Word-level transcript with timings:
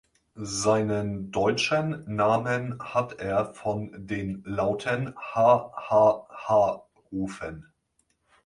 Seinen 0.33 1.29
deutschen 1.29 2.03
Namen 2.07 2.79
hat 2.81 3.19
er 3.19 3.53
von 3.53 3.91
den 4.07 4.41
lauten 4.47 5.13
„ha 5.15 5.71
ha 5.77 6.27
ha“-Rufen. 6.49 7.71